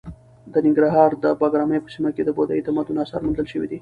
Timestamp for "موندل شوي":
3.25-3.65